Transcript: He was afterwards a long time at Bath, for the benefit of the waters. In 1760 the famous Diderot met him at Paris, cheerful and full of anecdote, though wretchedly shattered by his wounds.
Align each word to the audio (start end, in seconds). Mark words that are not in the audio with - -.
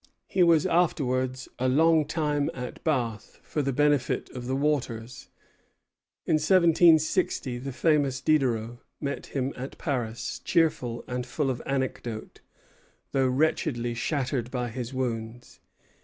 He 0.25 0.41
was 0.41 0.65
afterwards 0.65 1.47
a 1.59 1.67
long 1.67 2.07
time 2.07 2.49
at 2.55 2.83
Bath, 2.83 3.39
for 3.43 3.61
the 3.61 3.71
benefit 3.71 4.31
of 4.31 4.47
the 4.47 4.55
waters. 4.55 5.29
In 6.25 6.37
1760 6.39 7.59
the 7.59 7.71
famous 7.71 8.19
Diderot 8.19 8.79
met 8.99 9.27
him 9.27 9.53
at 9.55 9.77
Paris, 9.77 10.39
cheerful 10.43 11.03
and 11.07 11.23
full 11.27 11.51
of 11.51 11.61
anecdote, 11.67 12.41
though 13.11 13.27
wretchedly 13.27 13.93
shattered 13.93 14.49
by 14.49 14.69
his 14.69 14.91
wounds. 14.91 15.59